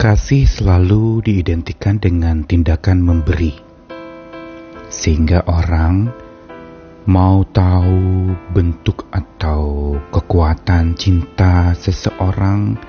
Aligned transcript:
Kasih 0.00 0.48
selalu 0.48 1.20
diidentikan 1.20 2.00
dengan 2.00 2.40
tindakan 2.48 3.04
memberi, 3.04 3.52
sehingga 4.88 5.44
orang 5.44 6.08
mau 7.04 7.44
tahu 7.44 8.32
bentuk 8.48 9.04
atau 9.12 9.92
kekuatan 10.08 10.96
cinta 10.96 11.76
seseorang 11.76 12.80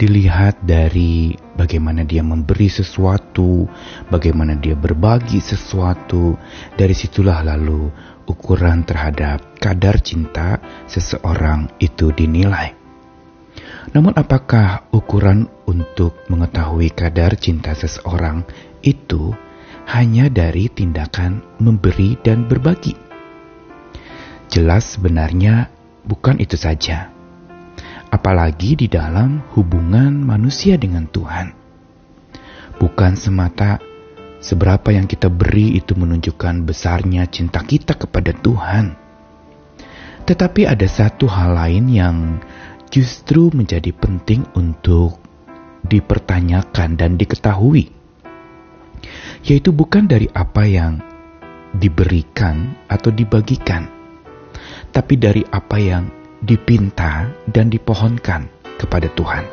dilihat 0.00 0.64
dari 0.64 1.36
bagaimana 1.52 2.08
dia 2.08 2.24
memberi 2.24 2.72
sesuatu, 2.72 3.68
bagaimana 4.08 4.56
dia 4.56 4.72
berbagi 4.72 5.44
sesuatu. 5.44 6.32
Dari 6.72 6.96
situlah 6.96 7.44
lalu 7.44 7.92
ukuran 8.24 8.88
terhadap 8.88 9.60
kadar 9.60 10.00
cinta 10.00 10.56
seseorang 10.88 11.76
itu 11.76 12.08
dinilai. 12.08 12.77
Namun 13.88 14.12
apakah 14.16 14.84
ukuran 14.92 15.48
untuk 15.64 16.12
mengetahui 16.28 16.92
kadar 16.92 17.32
cinta 17.40 17.72
seseorang 17.72 18.44
itu 18.84 19.32
hanya 19.88 20.28
dari 20.28 20.68
tindakan 20.68 21.40
memberi 21.56 22.20
dan 22.20 22.44
berbagi? 22.44 22.92
Jelas 24.52 24.96
sebenarnya 24.96 25.72
bukan 26.04 26.36
itu 26.36 26.60
saja. 26.60 27.08
Apalagi 28.08 28.76
di 28.76 28.88
dalam 28.88 29.44
hubungan 29.56 30.24
manusia 30.24 30.76
dengan 30.80 31.08
Tuhan. 31.08 31.52
Bukan 32.80 33.12
semata 33.16 33.80
seberapa 34.40 34.92
yang 34.92 35.04
kita 35.04 35.28
beri 35.32 35.76
itu 35.76 35.92
menunjukkan 35.96 36.64
besarnya 36.64 37.28
cinta 37.28 37.60
kita 37.64 37.96
kepada 37.96 38.32
Tuhan. 38.36 38.96
Tetapi 40.28 40.68
ada 40.68 40.84
satu 40.84 41.24
hal 41.24 41.56
lain 41.56 41.84
yang 41.88 42.16
justru 42.88 43.52
menjadi 43.52 43.92
penting 43.92 44.48
untuk 44.56 45.20
dipertanyakan 45.84 46.96
dan 46.96 47.16
diketahui, 47.16 47.92
yaitu 49.44 49.70
bukan 49.70 50.08
dari 50.08 50.26
apa 50.32 50.64
yang 50.64 51.00
diberikan 51.76 52.74
atau 52.88 53.12
dibagikan, 53.12 53.86
tapi 54.90 55.20
dari 55.20 55.44
apa 55.48 55.76
yang 55.78 56.08
dipinta 56.40 57.28
dan 57.44 57.68
dipohonkan 57.68 58.48
kepada 58.80 59.10
Tuhan. 59.12 59.44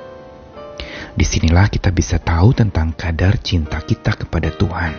Di 1.16 1.24
sinilah 1.24 1.72
kita 1.72 1.96
bisa 1.96 2.20
tahu 2.20 2.52
tentang 2.52 2.92
kadar 2.92 3.40
cinta 3.40 3.80
kita 3.80 4.20
kepada 4.20 4.52
Tuhan. 4.52 4.94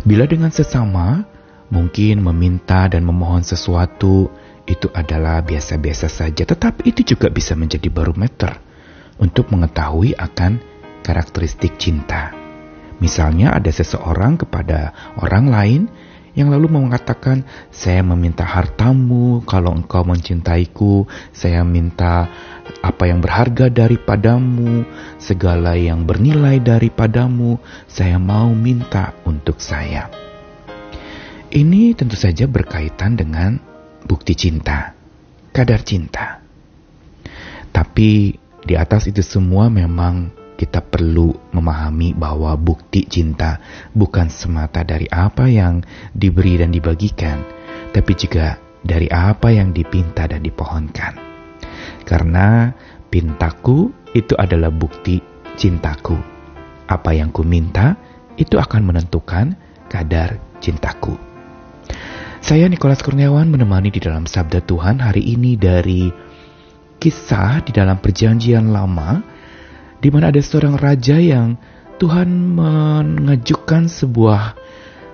Bila 0.00 0.24
dengan 0.24 0.48
sesama, 0.48 1.20
mungkin 1.68 2.24
meminta 2.24 2.88
dan 2.88 3.04
memohon 3.04 3.44
sesuatu 3.44 4.32
itu 4.70 4.86
adalah 4.94 5.42
biasa-biasa 5.42 6.06
saja, 6.06 6.46
tetapi 6.46 6.94
itu 6.94 7.14
juga 7.14 7.26
bisa 7.26 7.58
menjadi 7.58 7.90
barometer 7.90 8.62
untuk 9.18 9.50
mengetahui 9.50 10.14
akan 10.14 10.62
karakteristik 11.02 11.74
cinta. 11.74 12.30
Misalnya 13.02 13.56
ada 13.56 13.72
seseorang 13.72 14.38
kepada 14.38 14.94
orang 15.18 15.50
lain 15.50 15.82
yang 16.38 16.54
lalu 16.54 16.70
mengatakan, 16.70 17.42
saya 17.74 18.06
meminta 18.06 18.46
hartamu 18.46 19.42
kalau 19.42 19.74
engkau 19.74 20.06
mencintaiku, 20.06 21.10
saya 21.34 21.66
minta 21.66 22.30
apa 22.86 23.10
yang 23.10 23.18
berharga 23.18 23.66
daripadamu, 23.66 24.86
segala 25.18 25.74
yang 25.74 26.06
bernilai 26.06 26.62
daripadamu, 26.62 27.58
saya 27.90 28.20
mau 28.22 28.54
minta 28.54 29.10
untuk 29.26 29.58
saya. 29.58 30.06
Ini 31.50 31.98
tentu 31.98 32.14
saja 32.14 32.46
berkaitan 32.46 33.18
dengan 33.18 33.69
bukti 34.10 34.34
cinta, 34.34 34.90
kadar 35.54 35.86
cinta. 35.86 36.42
Tapi 37.70 38.34
di 38.66 38.74
atas 38.74 39.06
itu 39.06 39.22
semua 39.22 39.70
memang 39.70 40.34
kita 40.58 40.82
perlu 40.82 41.30
memahami 41.54 42.18
bahwa 42.18 42.58
bukti 42.58 43.06
cinta 43.06 43.62
bukan 43.94 44.26
semata 44.26 44.82
dari 44.82 45.06
apa 45.06 45.46
yang 45.46 45.78
diberi 46.10 46.58
dan 46.58 46.74
dibagikan, 46.74 47.38
tapi 47.94 48.18
juga 48.18 48.58
dari 48.82 49.06
apa 49.06 49.54
yang 49.54 49.70
dipinta 49.70 50.26
dan 50.26 50.42
dipohonkan. 50.42 51.14
Karena 52.02 52.74
pintaku 53.14 53.94
itu 54.10 54.34
adalah 54.34 54.74
bukti 54.74 55.22
cintaku. 55.54 56.18
Apa 56.90 57.14
yang 57.14 57.30
ku 57.30 57.46
minta 57.46 57.94
itu 58.34 58.58
akan 58.58 58.90
menentukan 58.90 59.54
kadar 59.86 60.42
cintaku. 60.58 61.29
Saya 62.40 62.64
Nikolas 62.72 63.04
Kurniawan 63.04 63.52
menemani 63.52 63.92
di 63.92 64.00
dalam 64.00 64.24
Sabda 64.24 64.64
Tuhan 64.64 65.04
hari 65.04 65.36
ini 65.36 65.60
dari 65.60 66.08
kisah 66.96 67.60
di 67.60 67.76
dalam 67.76 68.00
perjanjian 68.00 68.72
lama 68.72 69.20
di 70.00 70.08
mana 70.08 70.32
ada 70.32 70.40
seorang 70.40 70.80
raja 70.80 71.20
yang 71.20 71.60
Tuhan 72.00 72.56
mengajukan 72.56 73.92
sebuah 73.92 74.56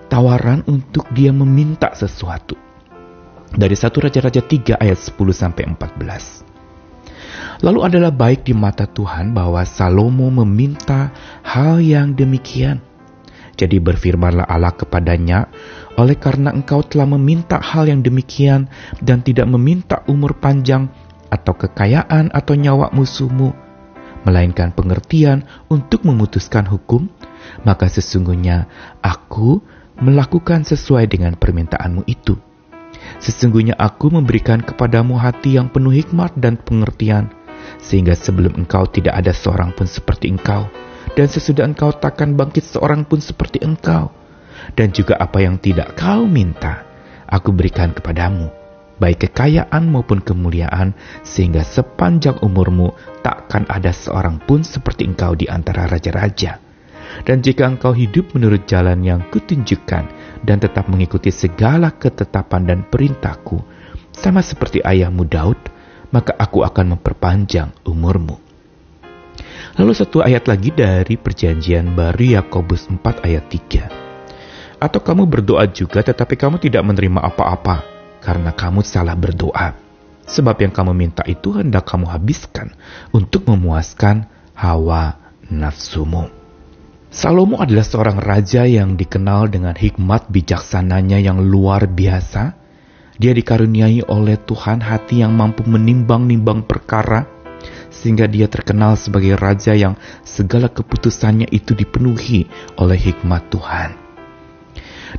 tawaran 0.06 0.62
untuk 0.70 1.10
dia 1.10 1.34
meminta 1.34 1.91
sesuatu. 1.98 2.54
Dari 3.50 3.75
satu 3.75 4.06
Raja-Raja 4.06 4.47
3 4.47 4.78
ayat 4.78 4.98
10 4.98 5.19
sampai 5.34 5.66
14. 5.66 7.66
Lalu 7.66 7.81
adalah 7.82 8.15
baik 8.15 8.47
di 8.47 8.54
mata 8.54 8.86
Tuhan 8.86 9.34
bahwa 9.34 9.66
Salomo 9.66 10.31
meminta 10.31 11.10
hal 11.42 11.82
yang 11.82 12.15
demikian. 12.15 12.78
Jadi 13.56 13.81
berfirmanlah 13.81 14.44
Allah 14.44 14.76
kepadanya, 14.76 15.48
oleh 15.97 16.17
karena 16.21 16.53
engkau 16.53 16.84
telah 16.84 17.09
meminta 17.09 17.57
hal 17.57 17.89
yang 17.89 18.05
demikian 18.05 18.69
dan 19.01 19.25
tidak 19.25 19.49
meminta 19.49 20.05
umur 20.07 20.37
panjang 20.37 20.93
atau 21.33 21.57
kekayaan 21.57 22.31
atau 22.31 22.55
nyawa 22.55 22.93
musuhmu, 22.93 23.51
melainkan 24.29 24.77
pengertian 24.77 25.49
untuk 25.73 26.05
memutuskan 26.05 26.69
hukum, 26.69 27.09
maka 27.65 27.89
sesungguhnya 27.89 28.69
aku 29.01 29.65
melakukan 29.97 30.69
sesuai 30.69 31.09
dengan 31.09 31.34
permintaanmu 31.41 32.05
itu. 32.05 32.37
Sesungguhnya 33.17 33.73
aku 33.81 34.13
memberikan 34.13 34.61
kepadamu 34.61 35.17
hati 35.17 35.57
yang 35.57 35.73
penuh 35.73 35.97
hikmat 35.97 36.37
dan 36.37 36.61
pengertian, 36.61 37.33
sehingga 37.81 38.13
sebelum 38.13 38.67
engkau 38.67 38.84
tidak 38.84 39.17
ada 39.17 39.33
seorang 39.33 39.73
pun 39.73 39.89
seperti 39.89 40.28
engkau, 40.28 40.69
dan 41.17 41.27
sesudah 41.27 41.65
engkau 41.65 41.97
takkan 41.97 42.37
bangkit 42.37 42.69
seorang 42.69 43.09
pun 43.09 43.25
seperti 43.25 43.65
engkau 43.65 44.13
dan 44.75 44.91
juga 44.91 45.21
apa 45.21 45.38
yang 45.44 45.60
tidak 45.62 45.94
kau 45.94 46.27
minta, 46.27 46.82
aku 47.28 47.54
berikan 47.54 47.94
kepadamu, 47.94 48.50
baik 48.97 49.28
kekayaan 49.31 49.87
maupun 49.87 50.25
kemuliaan, 50.25 50.97
sehingga 51.22 51.62
sepanjang 51.62 52.41
umurmu 52.41 52.97
takkan 53.21 53.69
ada 53.69 53.93
seorang 53.93 54.41
pun 54.43 54.65
seperti 54.65 55.06
engkau 55.06 55.37
di 55.37 55.47
antara 55.47 55.87
raja-raja. 55.87 56.59
Dan 57.22 57.41
jika 57.41 57.71
engkau 57.71 57.94
hidup 57.94 58.34
menurut 58.34 58.66
jalan 58.66 59.00
yang 59.00 59.31
kutunjukkan 59.31 60.04
dan 60.43 60.56
tetap 60.59 60.91
mengikuti 60.91 61.31
segala 61.31 61.94
ketetapan 61.94 62.62
dan 62.66 62.81
perintahku, 62.84 63.62
sama 64.12 64.43
seperti 64.43 64.83
ayahmu 64.83 65.25
Daud, 65.28 65.60
maka 66.10 66.34
aku 66.34 66.65
akan 66.65 66.98
memperpanjang 66.98 67.72
umurmu. 67.87 68.41
Lalu 69.77 69.93
satu 69.93 70.25
ayat 70.25 70.48
lagi 70.48 70.72
dari 70.72 71.21
perjanjian 71.21 71.93
baru 71.93 72.41
Yakobus 72.41 72.88
4 72.88 73.28
ayat 73.28 73.44
3. 73.53 74.06
Atau 74.76 75.00
kamu 75.00 75.25
berdoa 75.25 75.64
juga 75.72 76.04
tetapi 76.04 76.37
kamu 76.37 76.60
tidak 76.60 76.84
menerima 76.84 77.20
apa-apa 77.25 77.87
karena 78.20 78.53
kamu 78.53 78.84
salah 78.84 79.16
berdoa. 79.16 79.72
Sebab 80.26 80.59
yang 80.59 80.75
kamu 80.75 80.92
minta 80.92 81.22
itu 81.25 81.54
hendak 81.54 81.87
kamu 81.87 82.10
habiskan 82.10 82.75
untuk 83.15 83.47
memuaskan 83.47 84.26
hawa 84.59 85.16
nafsumu. 85.47 86.26
Salomo 87.06 87.62
adalah 87.62 87.86
seorang 87.86 88.19
raja 88.19 88.66
yang 88.66 88.98
dikenal 88.98 89.48
dengan 89.48 89.72
hikmat 89.72 90.28
bijaksananya 90.28 91.22
yang 91.22 91.41
luar 91.41 91.86
biasa. 91.88 92.59
Dia 93.16 93.32
dikaruniai 93.32 94.04
oleh 94.04 94.36
Tuhan 94.36 94.84
hati 94.84 95.25
yang 95.25 95.32
mampu 95.32 95.65
menimbang-nimbang 95.65 96.68
perkara, 96.68 97.24
sehingga 97.89 98.28
dia 98.28 98.51
terkenal 98.51 99.01
sebagai 99.01 99.41
raja 99.41 99.72
yang 99.72 99.97
segala 100.21 100.68
keputusannya 100.68 101.48
itu 101.48 101.72
dipenuhi 101.72 102.45
oleh 102.77 102.98
hikmat 103.01 103.48
Tuhan. 103.48 104.05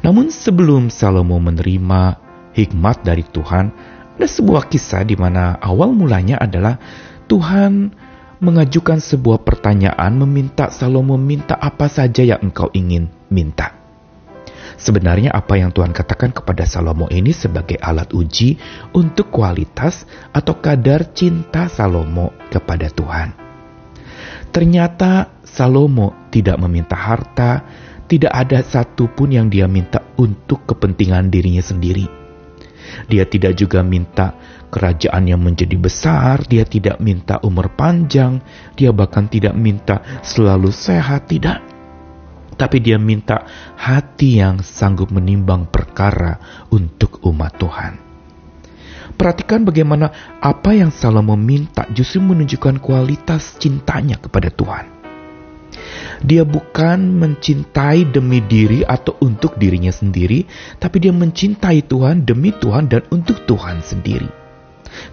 Namun 0.04 0.30
sebelum 0.34 0.92
Salomo 0.92 1.40
menerima 1.40 2.20
hikmat 2.54 3.06
dari 3.06 3.24
Tuhan, 3.24 3.72
ada 4.18 4.28
sebuah 4.28 4.66
kisah 4.66 5.06
di 5.06 5.14
mana 5.14 5.62
awal 5.62 5.94
mulanya 5.94 6.42
adalah 6.42 6.82
Tuhan 7.30 7.94
mengajukan 8.42 9.02
sebuah 9.02 9.42
pertanyaan 9.46 10.14
meminta 10.18 10.70
Salomo 10.70 11.18
minta 11.18 11.58
apa 11.58 11.90
saja 11.90 12.26
yang 12.26 12.42
engkau 12.50 12.70
ingin 12.74 13.10
minta. 13.30 13.78
Sebenarnya 14.78 15.34
apa 15.34 15.58
yang 15.58 15.74
Tuhan 15.74 15.90
katakan 15.90 16.30
kepada 16.30 16.62
Salomo 16.70 17.10
ini 17.10 17.34
sebagai 17.34 17.82
alat 17.82 18.14
uji 18.14 18.62
untuk 18.94 19.34
kualitas 19.34 20.06
atau 20.30 20.62
kadar 20.62 21.14
cinta 21.18 21.66
Salomo 21.66 22.30
kepada 22.54 22.86
Tuhan. 22.94 23.47
Ternyata 24.58 25.38
Salomo 25.46 26.34
tidak 26.34 26.58
meminta 26.58 26.98
harta, 26.98 27.62
tidak 28.10 28.34
ada 28.34 28.66
satupun 28.66 29.30
yang 29.30 29.54
dia 29.54 29.70
minta 29.70 30.02
untuk 30.18 30.66
kepentingan 30.66 31.30
dirinya 31.30 31.62
sendiri. 31.62 32.10
Dia 33.06 33.30
tidak 33.30 33.54
juga 33.54 33.86
minta 33.86 34.34
kerajaan 34.74 35.30
yang 35.30 35.46
menjadi 35.46 35.78
besar, 35.78 36.42
dia 36.50 36.66
tidak 36.66 36.98
minta 36.98 37.38
umur 37.46 37.70
panjang, 37.78 38.42
dia 38.74 38.90
bahkan 38.90 39.30
tidak 39.30 39.54
minta 39.54 40.02
selalu 40.26 40.74
sehat, 40.74 41.30
tidak. 41.30 41.62
Tapi 42.58 42.82
dia 42.82 42.98
minta 42.98 43.46
hati 43.78 44.42
yang 44.42 44.66
sanggup 44.66 45.14
menimbang 45.14 45.70
perkara 45.70 46.66
untuk 46.74 47.22
umat 47.30 47.62
Tuhan. 47.62 48.07
Perhatikan 49.16 49.64
bagaimana 49.64 50.38
apa 50.44 50.76
yang 50.76 50.92
Salomo 50.92 51.40
minta 51.40 51.88
justru 51.94 52.20
menunjukkan 52.20 52.84
kualitas 52.84 53.56
cintanya 53.56 54.20
kepada 54.20 54.52
Tuhan. 54.52 54.98
Dia 56.26 56.42
bukan 56.42 57.22
mencintai 57.22 58.10
demi 58.10 58.42
diri 58.42 58.82
atau 58.82 59.14
untuk 59.22 59.56
dirinya 59.62 59.94
sendiri, 59.94 60.44
tapi 60.82 60.98
dia 60.98 61.14
mencintai 61.14 61.86
Tuhan 61.86 62.26
demi 62.26 62.50
Tuhan 62.50 62.90
dan 62.90 63.06
untuk 63.14 63.46
Tuhan 63.46 63.86
sendiri. 63.86 64.26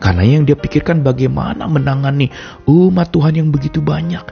Karena 0.01 0.25
yang 0.25 0.49
dia 0.49 0.57
pikirkan 0.57 1.05
bagaimana 1.05 1.69
menangani 1.69 2.33
umat 2.65 3.13
Tuhan 3.13 3.37
yang 3.37 3.49
begitu 3.53 3.85
banyak. 3.85 4.25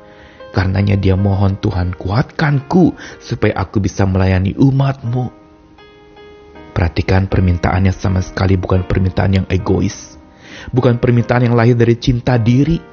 Karenanya 0.53 1.01
dia 1.01 1.17
mohon 1.17 1.57
Tuhan 1.61 1.97
kuatkanku 1.97 2.97
supaya 3.21 3.57
aku 3.57 3.81
bisa 3.81 4.05
melayani 4.05 4.57
umatmu. 4.57 5.42
Perhatikan 6.73 7.29
permintaannya 7.29 7.93
sama 7.93 8.25
sekali 8.25 8.57
bukan 8.57 8.89
permintaan 8.89 9.45
yang 9.45 9.47
egois. 9.53 10.17
Bukan 10.73 10.97
permintaan 10.97 11.49
yang 11.49 11.57
lahir 11.57 11.77
dari 11.77 11.97
cinta 12.01 12.41
diri 12.41 12.93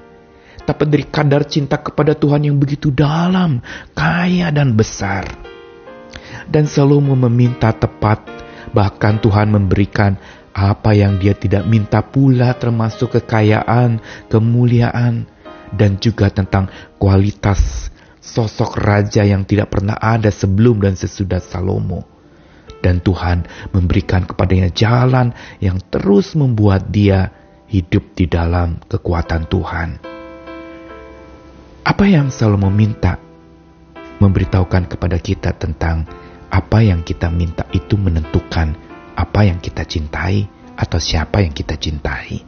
tapi 0.70 0.86
dari 0.86 1.02
kadar 1.10 1.50
cinta 1.50 1.82
kepada 1.82 2.14
Tuhan 2.14 2.46
yang 2.46 2.62
begitu 2.62 2.94
dalam, 2.94 3.58
kaya 3.98 4.54
dan 4.54 4.78
besar. 4.78 5.26
Dan 6.46 6.70
selalu 6.70 7.18
meminta 7.18 7.74
tepat, 7.74 8.22
bahkan 8.70 9.18
Tuhan 9.18 9.50
memberikan 9.50 10.14
apa 10.54 10.94
yang 10.94 11.18
dia 11.18 11.34
tidak 11.34 11.66
minta 11.66 12.06
pula 12.06 12.54
termasuk 12.54 13.18
kekayaan, 13.18 13.98
kemuliaan, 14.30 15.26
dan 15.74 15.98
juga 15.98 16.30
tentang 16.30 16.70
kualitas 17.02 17.90
sosok 18.22 18.78
raja 18.78 19.26
yang 19.26 19.50
tidak 19.50 19.74
pernah 19.74 19.98
ada 19.98 20.30
sebelum 20.30 20.86
dan 20.86 20.94
sesudah 20.94 21.42
Salomo. 21.42 22.19
Dan 22.80 23.04
Tuhan 23.04 23.44
memberikan 23.76 24.24
kepadanya 24.24 24.72
jalan 24.72 25.36
yang 25.60 25.84
terus 25.92 26.34
membuat 26.40 26.88
dia 26.88 27.32
hidup 27.68 28.16
di 28.16 28.26
dalam 28.26 28.80
kekuatan 28.88 29.46
Tuhan. 29.52 29.90
Apa 31.84 32.06
yang 32.08 32.32
selalu 32.32 32.70
meminta 32.72 33.20
memberitahukan 34.20 34.92
kepada 34.96 35.18
kita 35.20 35.56
tentang 35.56 36.04
apa 36.50 36.80
yang 36.82 37.06
kita 37.06 37.32
minta 37.32 37.64
itu 37.72 37.96
menentukan 37.96 38.76
apa 39.16 39.40
yang 39.48 39.62
kita 39.62 39.86
cintai 39.86 40.50
atau 40.76 41.00
siapa 41.00 41.44
yang 41.44 41.54
kita 41.54 41.76
cintai. 41.76 42.42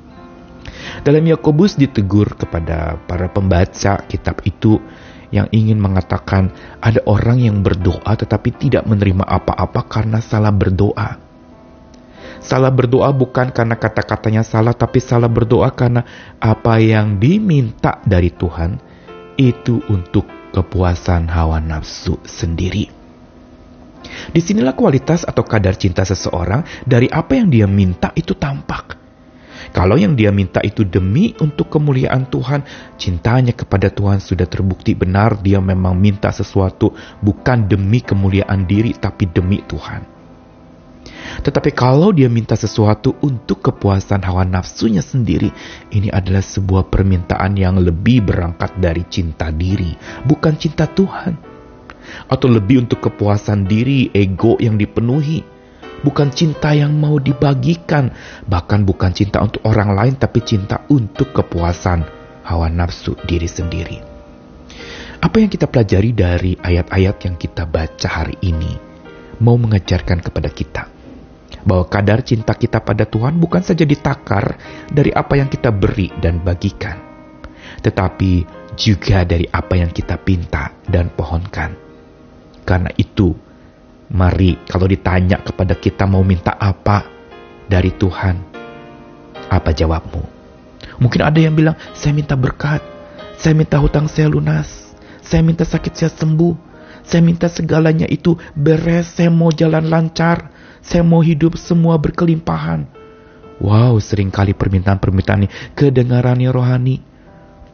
Dalam 1.05 1.23
Yakobus 1.27 1.77
ditegur 1.77 2.33
kepada 2.35 2.97
para 3.05 3.29
pembaca 3.29 4.01
kitab 4.07 4.41
itu 4.47 4.81
yang 5.31 5.47
ingin 5.49 5.79
mengatakan 5.79 6.51
ada 6.83 6.99
orang 7.07 7.39
yang 7.39 7.63
berdoa 7.63 8.13
tetapi 8.13 8.51
tidak 8.55 8.83
menerima 8.83 9.23
apa-apa 9.23 9.81
karena 9.87 10.19
salah 10.19 10.51
berdoa. 10.51 11.17
Salah 12.41 12.73
berdoa 12.73 13.09
bukan 13.15 13.53
karena 13.53 13.77
kata-katanya 13.79 14.43
salah 14.43 14.75
tapi 14.75 14.99
salah 14.99 15.29
berdoa 15.29 15.71
karena 15.71 16.03
apa 16.41 16.81
yang 16.81 17.15
diminta 17.17 18.01
dari 18.03 18.33
Tuhan 18.33 18.81
itu 19.39 19.79
untuk 19.87 20.27
kepuasan 20.51 21.31
hawa 21.31 21.63
nafsu 21.63 22.19
sendiri. 22.27 22.91
Di 24.33 24.41
sinilah 24.41 24.75
kualitas 24.75 25.23
atau 25.23 25.45
kadar 25.45 25.77
cinta 25.77 26.03
seseorang 26.03 26.83
dari 26.83 27.07
apa 27.07 27.37
yang 27.37 27.47
dia 27.47 27.69
minta 27.69 28.11
itu 28.17 28.35
tampak. 28.35 28.99
Kalau 29.69 29.95
yang 29.95 30.17
dia 30.17 30.33
minta 30.33 30.57
itu 30.65 30.81
demi 30.81 31.37
untuk 31.37 31.69
kemuliaan 31.69 32.25
Tuhan, 32.25 32.65
cintanya 32.97 33.53
kepada 33.53 33.93
Tuhan 33.93 34.17
sudah 34.17 34.49
terbukti 34.49 34.97
benar 34.97 35.37
dia 35.37 35.61
memang 35.61 35.93
minta 35.93 36.33
sesuatu 36.33 36.91
bukan 37.21 37.69
demi 37.69 38.01
kemuliaan 38.01 38.65
diri 38.65 38.97
tapi 38.97 39.29
demi 39.29 39.61
Tuhan. 39.61 40.21
Tetapi 41.41 41.71
kalau 41.71 42.11
dia 42.11 42.27
minta 42.27 42.59
sesuatu 42.59 43.15
untuk 43.23 43.63
kepuasan 43.63 44.21
hawa 44.25 44.43
nafsunya 44.43 44.99
sendiri, 44.99 45.49
ini 45.93 46.11
adalah 46.11 46.43
sebuah 46.43 46.91
permintaan 46.91 47.55
yang 47.55 47.79
lebih 47.79 48.27
berangkat 48.27 48.75
dari 48.77 49.07
cinta 49.07 49.49
diri, 49.49 49.95
bukan 50.27 50.53
cinta 50.59 50.85
Tuhan. 50.85 51.33
Atau 52.27 52.49
lebih 52.51 52.83
untuk 52.83 52.99
kepuasan 52.99 53.63
diri, 53.69 54.11
ego 54.11 54.57
yang 54.59 54.75
dipenuhi. 54.75 55.50
Bukan 56.01 56.33
cinta 56.33 56.73
yang 56.73 56.97
mau 56.97 57.21
dibagikan, 57.21 58.09
bahkan 58.49 58.81
bukan 58.81 59.13
cinta 59.13 59.37
untuk 59.41 59.61
orang 59.69 59.93
lain, 59.93 60.15
tapi 60.17 60.41
cinta 60.41 60.81
untuk 60.89 61.29
kepuasan 61.29 62.01
hawa 62.45 62.67
nafsu 62.73 63.13
diri 63.29 63.45
sendiri. 63.45 63.97
Apa 65.21 65.37
yang 65.37 65.53
kita 65.53 65.69
pelajari 65.69 66.11
dari 66.17 66.57
ayat-ayat 66.57 67.17
yang 67.29 67.35
kita 67.37 67.69
baca 67.69 68.09
hari 68.09 68.41
ini 68.41 68.73
mau 69.37 69.53
mengajarkan 69.53 70.17
kepada 70.25 70.49
kita 70.49 70.89
bahwa 71.61 71.85
kadar 71.85 72.25
cinta 72.25 72.57
kita 72.57 72.81
pada 72.81 73.05
Tuhan 73.05 73.37
bukan 73.37 73.61
saja 73.61 73.85
ditakar 73.85 74.57
dari 74.89 75.13
apa 75.13 75.37
yang 75.37 75.45
kita 75.45 75.69
beri 75.69 76.09
dan 76.17 76.41
bagikan, 76.41 76.97
tetapi 77.85 78.45
juga 78.73 79.21
dari 79.21 79.45
apa 79.45 79.77
yang 79.77 79.93
kita 79.93 80.17
pinta 80.17 80.73
dan 80.89 81.13
pohonkan. 81.13 81.77
Karena 82.65 82.89
itu, 82.97 83.33
mari 84.11 84.59
kalau 84.67 84.85
ditanya 84.85 85.39
kepada 85.39 85.73
kita 85.79 86.03
mau 86.03 86.21
minta 86.21 86.53
apa 86.59 87.07
dari 87.65 87.95
Tuhan, 87.95 88.35
apa 89.47 89.71
jawabmu? 89.71 90.23
Mungkin 91.01 91.21
ada 91.23 91.39
yang 91.39 91.55
bilang, 91.55 91.79
saya 91.95 92.13
minta 92.13 92.37
berkat, 92.37 92.83
saya 93.39 93.57
minta 93.57 93.79
hutang 93.81 94.05
saya 94.05 94.29
lunas, 94.29 94.93
saya 95.23 95.41
minta 95.41 95.65
sakit 95.65 95.93
saya 95.95 96.11
sembuh, 96.13 96.53
saya 97.01 97.23
minta 97.25 97.49
segalanya 97.49 98.05
itu 98.05 98.37
beres, 98.53 99.17
saya 99.17 99.33
mau 99.33 99.49
jalan 99.49 99.87
lancar, 99.89 100.51
saya 100.83 101.01
mau 101.01 101.23
hidup 101.25 101.57
semua 101.57 101.97
berkelimpahan. 101.97 102.85
Wow, 103.61 103.97
sering 104.01 104.33
kali 104.33 104.57
permintaan-permintaan 104.57 105.45
ini 105.45 105.49
kedengarannya 105.73 106.49
rohani. 106.49 106.97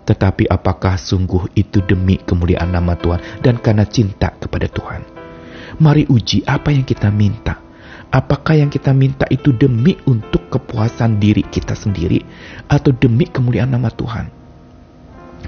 Tetapi 0.08 0.48
apakah 0.48 0.96
sungguh 0.96 1.52
itu 1.60 1.84
demi 1.84 2.16
kemuliaan 2.16 2.72
nama 2.72 2.96
Tuhan 2.96 3.44
dan 3.44 3.60
karena 3.60 3.84
cinta 3.84 4.32
kepada 4.40 4.72
Tuhan? 4.72 5.27
Mari 5.76 6.08
uji 6.08 6.48
apa 6.48 6.72
yang 6.72 6.88
kita 6.88 7.12
minta. 7.12 7.60
Apakah 8.08 8.56
yang 8.56 8.72
kita 8.72 8.96
minta 8.96 9.28
itu 9.28 9.52
demi 9.52 10.00
untuk 10.08 10.48
kepuasan 10.48 11.20
diri 11.20 11.44
kita 11.44 11.76
sendiri 11.76 12.24
atau 12.72 12.96
demi 12.96 13.28
kemuliaan 13.28 13.68
nama 13.68 13.92
Tuhan? 13.92 14.32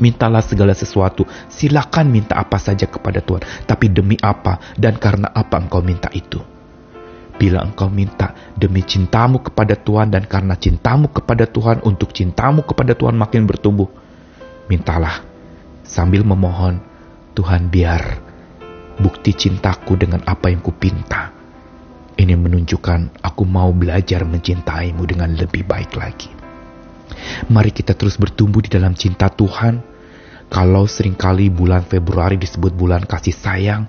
Mintalah 0.04 0.44
segala 0.44 0.76
sesuatu, 0.76 1.24
silakan 1.48 2.12
minta 2.12 2.36
apa 2.36 2.60
saja 2.60 2.84
kepada 2.86 3.24
Tuhan, 3.24 3.64
tapi 3.64 3.88
demi 3.88 4.20
apa 4.20 4.76
dan 4.76 5.00
karena 5.00 5.32
apa 5.32 5.56
engkau 5.56 5.80
minta 5.80 6.12
itu? 6.12 6.40
Bila 7.40 7.64
engkau 7.64 7.88
minta 7.88 8.36
demi 8.60 8.84
cintamu 8.84 9.40
kepada 9.40 9.80
Tuhan 9.80 10.12
dan 10.12 10.28
karena 10.28 10.60
cintamu 10.60 11.08
kepada 11.08 11.48
Tuhan 11.48 11.80
untuk 11.88 12.12
cintamu 12.12 12.68
kepada 12.68 12.92
Tuhan 12.92 13.16
makin 13.16 13.48
bertumbuh, 13.48 13.88
mintalah 14.68 15.24
sambil 15.88 16.28
memohon, 16.28 16.84
Tuhan 17.40 17.72
biar 17.72 18.29
bukti 19.00 19.32
cintaku 19.34 19.96
dengan 19.96 20.22
apa 20.28 20.52
yang 20.52 20.60
kupinta. 20.60 21.32
Ini 22.20 22.36
menunjukkan 22.36 23.24
aku 23.24 23.44
mau 23.48 23.72
belajar 23.72 24.28
mencintaimu 24.28 25.08
dengan 25.08 25.32
lebih 25.32 25.64
baik 25.64 25.96
lagi. 25.96 26.30
Mari 27.48 27.72
kita 27.72 27.96
terus 27.96 28.20
bertumbuh 28.20 28.60
di 28.60 28.70
dalam 28.70 28.92
cinta 28.94 29.32
Tuhan. 29.32 29.80
Kalau 30.50 30.84
sering 30.90 31.16
kali 31.16 31.48
bulan 31.48 31.86
Februari 31.88 32.36
disebut 32.36 32.76
bulan 32.76 33.06
kasih 33.06 33.34
sayang, 33.34 33.88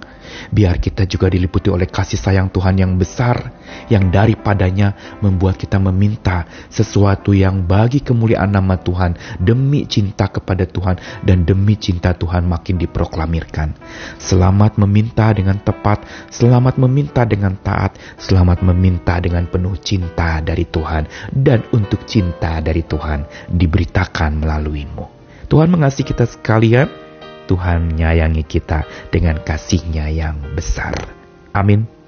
Biar 0.50 0.78
kita 0.82 1.06
juga 1.06 1.30
diliputi 1.30 1.70
oleh 1.70 1.86
kasih 1.86 2.18
sayang 2.18 2.48
Tuhan 2.50 2.78
yang 2.78 2.96
besar, 2.96 3.54
yang 3.92 4.10
daripadanya 4.10 5.18
membuat 5.22 5.58
kita 5.58 5.78
meminta 5.78 6.46
sesuatu 6.70 7.30
yang 7.36 7.64
bagi 7.64 8.02
kemuliaan 8.02 8.50
nama 8.50 8.78
Tuhan, 8.80 9.16
demi 9.38 9.86
cinta 9.86 10.26
kepada 10.30 10.66
Tuhan, 10.66 10.98
dan 11.22 11.46
demi 11.46 11.76
cinta 11.76 12.14
Tuhan 12.14 12.46
makin 12.46 12.80
diproklamirkan. 12.80 13.76
Selamat 14.18 14.78
meminta 14.80 15.30
dengan 15.34 15.58
tepat, 15.60 16.02
selamat 16.30 16.80
meminta 16.80 17.22
dengan 17.26 17.54
taat, 17.60 17.96
selamat 18.18 18.62
meminta 18.66 19.18
dengan 19.22 19.46
penuh 19.46 19.76
cinta 19.78 20.42
dari 20.42 20.66
Tuhan, 20.66 21.32
dan 21.34 21.62
untuk 21.74 22.06
cinta 22.06 22.58
dari 22.58 22.82
Tuhan 22.86 23.50
diberitakan 23.50 24.42
melaluimu. 24.42 25.20
Tuhan 25.50 25.66
mengasihi 25.66 26.06
kita 26.06 26.30
sekalian. 26.30 27.09
Tuhan 27.46 27.94
menyayangi 27.94 28.44
kita 28.44 28.84
dengan 29.12 29.38
kasihnya 29.40 30.10
yang 30.10 30.40
besar. 30.56 30.96
Amin. 31.54 31.99